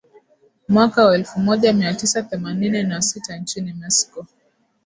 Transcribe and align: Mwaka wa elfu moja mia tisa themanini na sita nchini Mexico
Mwaka 0.69 1.05
wa 1.05 1.15
elfu 1.15 1.39
moja 1.39 1.73
mia 1.73 1.93
tisa 1.93 2.23
themanini 2.23 2.83
na 2.83 3.01
sita 3.01 3.37
nchini 3.37 3.73
Mexico 3.73 4.25